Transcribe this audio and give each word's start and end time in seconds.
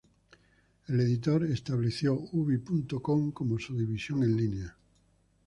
El 0.87 0.99
editor 0.99 1.43
estableció 1.45 2.15
ubi.com 2.31 3.31
como 3.33 3.59
su 3.59 3.77
división 3.77 4.23
en 4.23 4.35
línea. 4.35 4.75